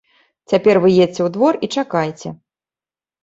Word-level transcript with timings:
Цяпер 0.51 0.79
вы 0.85 0.89
едзьце 1.05 1.19
ў 1.23 1.29
двор 1.35 1.53
і 1.67 1.69
чакайце. 1.81 2.29